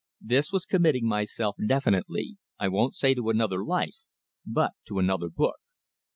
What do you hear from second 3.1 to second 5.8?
to another life, but to another book.